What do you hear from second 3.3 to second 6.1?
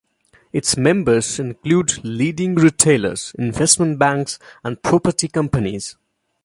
investment banks and property companies.